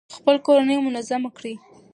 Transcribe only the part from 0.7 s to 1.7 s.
منظمه کړئ.